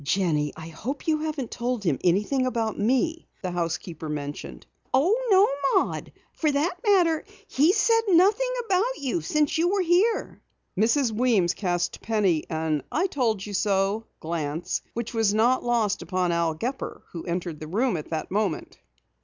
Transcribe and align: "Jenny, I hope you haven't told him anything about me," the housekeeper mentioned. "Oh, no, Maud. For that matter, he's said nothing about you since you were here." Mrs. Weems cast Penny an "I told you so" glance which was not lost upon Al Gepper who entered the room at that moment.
"Jenny, 0.03 0.51
I 0.57 0.69
hope 0.69 1.07
you 1.07 1.19
haven't 1.19 1.51
told 1.51 1.83
him 1.83 1.99
anything 2.03 2.47
about 2.47 2.75
me," 2.75 3.27
the 3.43 3.51
housekeeper 3.51 4.09
mentioned. 4.09 4.65
"Oh, 4.91 5.15
no, 5.29 5.83
Maud. 5.83 6.11
For 6.33 6.51
that 6.51 6.77
matter, 6.83 7.23
he's 7.47 7.77
said 7.77 8.01
nothing 8.07 8.49
about 8.65 8.97
you 8.97 9.21
since 9.21 9.59
you 9.59 9.69
were 9.71 9.83
here." 9.83 10.41
Mrs. 10.75 11.11
Weems 11.11 11.53
cast 11.53 12.01
Penny 12.01 12.45
an 12.49 12.81
"I 12.91 13.05
told 13.05 13.45
you 13.45 13.53
so" 13.53 14.05
glance 14.19 14.81
which 14.95 15.13
was 15.13 15.35
not 15.35 15.63
lost 15.63 16.01
upon 16.01 16.31
Al 16.31 16.55
Gepper 16.55 17.03
who 17.11 17.23
entered 17.25 17.59
the 17.59 17.67
room 17.67 17.95
at 17.95 18.09
that 18.09 18.31
moment. 18.31 18.79